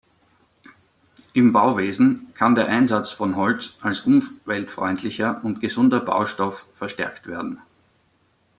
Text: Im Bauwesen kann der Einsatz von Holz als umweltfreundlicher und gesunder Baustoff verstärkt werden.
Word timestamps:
Im 1.35 1.51
Bauwesen 1.53 2.33
kann 2.33 2.55
der 2.55 2.69
Einsatz 2.69 3.11
von 3.11 3.35
Holz 3.35 3.77
als 3.81 4.01
umweltfreundlicher 4.07 5.41
und 5.45 5.61
gesunder 5.61 5.99
Baustoff 5.99 6.71
verstärkt 6.73 7.27
werden. 7.27 7.59